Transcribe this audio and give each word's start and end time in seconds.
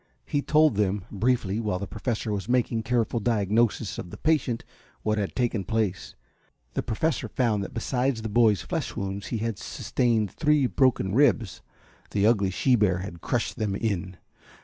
He 0.25 0.41
told 0.41 0.77
them, 0.77 1.05
briefly, 1.11 1.59
while 1.59 1.77
the 1.77 1.85
Professor 1.85 2.31
was 2.31 2.49
making 2.49 2.79
a 2.79 2.81
careful 2.81 3.19
diagnosis 3.19 3.99
of 3.99 4.09
the 4.09 4.17
patient, 4.17 4.65
what 5.03 5.19
had 5.19 5.35
taken 5.35 5.63
place. 5.63 6.15
The 6.73 6.81
Professor 6.81 7.27
found 7.27 7.63
that 7.63 7.75
besides 7.75 8.23
the 8.23 8.27
boy's 8.27 8.63
flesh 8.63 8.95
wounds 8.95 9.27
he 9.27 9.37
had 9.37 9.59
sustained 9.59 10.31
three 10.31 10.65
broken 10.65 11.13
ribs. 11.13 11.61
The 12.09 12.25
ugly 12.25 12.49
she 12.49 12.75
bear 12.75 12.97
had 12.97 13.21
crushed 13.21 13.57
them 13.57 13.75
in. 13.75 14.17